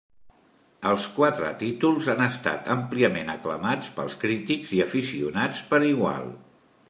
[0.91, 6.27] Els quatre títols han estat àmpliament aclamats pels crítics i aficionats per igual.